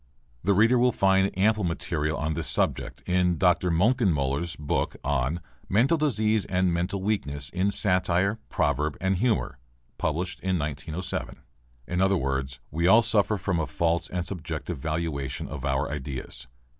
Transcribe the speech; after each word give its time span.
(The 0.43 0.55
reader 0.55 0.79
will 0.79 0.91
find 0.91 1.29
ample 1.37 1.63
material 1.63 2.17
on 2.17 2.33
this 2.33 2.47
subject 2.47 3.03
in 3.05 3.37
Dr. 3.37 3.69
Moenkenmöller's 3.69 4.55
book 4.55 4.95
on 5.03 5.41
'mental 5.69 5.95
disease 5.95 6.43
and 6.45 6.73
mental 6.73 7.03
weakness 7.03 7.51
in 7.51 7.69
satire, 7.69 8.39
proverb, 8.49 8.97
and 8.99 9.17
humour,' 9.17 9.59
published 9.99 10.39
in 10.39 10.57
1907.) 10.57 11.43
In 11.85 12.01
other 12.01 12.17
words: 12.17 12.59
We 12.71 12.87
all 12.87 13.03
suffer 13.03 13.37
from 13.37 13.59
a 13.59 13.67
false 13.67 14.09
and 14.09 14.25
subjective 14.25 14.79
valuation 14.79 15.47
of 15.47 15.65
our 15.65 15.91
ideas. 15.91 16.47